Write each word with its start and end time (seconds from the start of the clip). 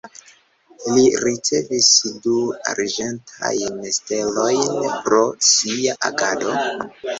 Li 0.93 1.03
ricevis 1.23 1.89
du 2.23 2.33
Arĝentajn 2.73 3.85
Stelojn 3.99 4.75
pro 5.07 5.23
sia 5.53 5.97
agado. 6.13 6.59